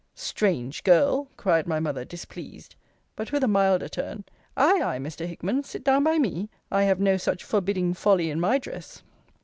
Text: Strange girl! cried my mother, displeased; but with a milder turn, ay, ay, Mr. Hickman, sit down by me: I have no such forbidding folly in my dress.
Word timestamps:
Strange 0.15 0.83
girl! 0.83 1.27
cried 1.37 1.67
my 1.67 1.79
mother, 1.79 2.03
displeased; 2.03 2.73
but 3.15 3.31
with 3.31 3.43
a 3.43 3.47
milder 3.47 3.87
turn, 3.87 4.23
ay, 4.57 4.81
ay, 4.81 4.97
Mr. 4.97 5.27
Hickman, 5.27 5.61
sit 5.61 5.83
down 5.83 6.03
by 6.03 6.17
me: 6.17 6.49
I 6.71 6.85
have 6.85 6.99
no 6.99 7.17
such 7.17 7.43
forbidding 7.43 7.93
folly 7.93 8.31
in 8.31 8.39
my 8.39 8.57
dress. 8.57 9.03